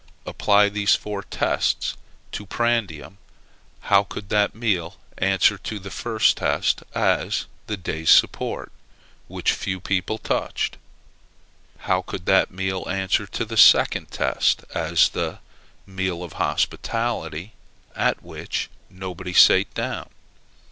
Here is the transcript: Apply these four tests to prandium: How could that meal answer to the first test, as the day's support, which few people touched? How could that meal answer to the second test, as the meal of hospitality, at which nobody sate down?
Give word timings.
Apply 0.25 0.67
these 0.67 0.95
four 0.95 1.21
tests 1.21 1.95
to 2.31 2.47
prandium: 2.47 3.17
How 3.81 4.03
could 4.03 4.29
that 4.29 4.55
meal 4.55 4.97
answer 5.19 5.59
to 5.59 5.77
the 5.77 5.91
first 5.91 6.37
test, 6.37 6.81
as 6.95 7.45
the 7.67 7.77
day's 7.77 8.09
support, 8.09 8.71
which 9.27 9.51
few 9.51 9.79
people 9.79 10.17
touched? 10.17 10.77
How 11.85 12.01
could 12.01 12.25
that 12.25 12.49
meal 12.49 12.87
answer 12.89 13.27
to 13.27 13.45
the 13.45 13.57
second 13.57 14.09
test, 14.09 14.63
as 14.73 15.09
the 15.09 15.37
meal 15.85 16.23
of 16.23 16.33
hospitality, 16.41 17.53
at 17.95 18.23
which 18.23 18.71
nobody 18.89 19.33
sate 19.33 19.71
down? 19.75 20.09